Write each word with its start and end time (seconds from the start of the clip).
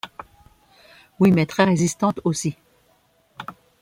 Oui, 1.19 1.29
mais 1.31 1.45
très-résistante 1.45 2.21
aussi; 2.23 2.57